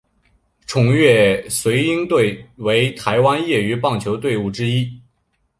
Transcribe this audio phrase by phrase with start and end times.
[0.65, 4.99] 崇越隼鹰队为台湾业余棒球队伍之一。